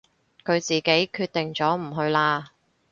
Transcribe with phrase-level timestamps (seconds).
[0.43, 2.53] 佢自己決定咗唔去啦